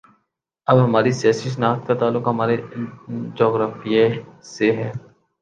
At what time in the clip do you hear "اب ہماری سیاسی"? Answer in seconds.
0.67-1.49